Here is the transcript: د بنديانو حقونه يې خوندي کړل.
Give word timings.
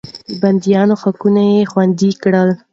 د 0.29 0.31
بنديانو 0.41 0.95
حقونه 1.01 1.41
يې 1.51 1.61
خوندي 1.71 2.11
کړل. 2.23 2.49